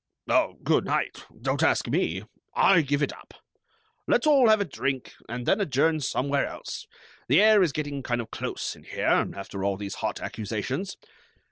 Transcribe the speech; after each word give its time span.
"Oh, 0.27 0.57
good 0.63 0.83
night! 0.85 1.27
Don't 1.43 1.61
ask 1.61 1.87
me. 1.87 2.23
I 2.55 2.81
give 2.81 3.03
it 3.03 3.13
up. 3.13 3.35
Let's 4.07 4.25
all 4.25 4.49
have 4.49 4.59
a 4.59 4.65
drink, 4.65 5.13
and 5.29 5.45
then 5.45 5.61
adjourn 5.61 5.99
somewhere 5.99 6.47
else. 6.47 6.87
The 7.27 7.39
air 7.39 7.61
is 7.61 7.71
getting 7.71 8.01
kind 8.01 8.19
of 8.19 8.31
close 8.31 8.75
in 8.75 8.81
here, 8.83 9.27
after 9.35 9.63
all 9.63 9.77
these 9.77 9.93
hot 10.01 10.19
accusations. 10.19 10.97